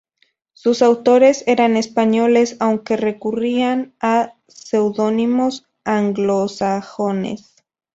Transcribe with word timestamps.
Sus 0.53 0.81
autores 0.81 1.43
eran 1.45 1.77
españoles, 1.77 2.57
aunque 2.59 2.97
recurrían 2.97 3.93
a 3.99 4.33
seudónimos 4.47 5.67
anglosajones. 5.83 7.53